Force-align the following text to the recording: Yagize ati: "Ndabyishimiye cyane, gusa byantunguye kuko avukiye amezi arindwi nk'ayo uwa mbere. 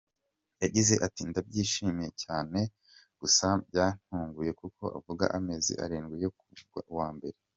Yagize 0.63 0.93
ati: 1.05 1.21
"Ndabyishimiye 1.29 2.09
cyane, 2.23 2.59
gusa 3.21 3.47
byantunguye 3.67 4.51
kuko 4.61 4.83
avukiye 4.97 5.27
amezi 5.37 5.73
arindwi 5.83 6.13
nk'ayo 6.17 6.29
uwa 6.93 7.09
mbere. 7.17 7.37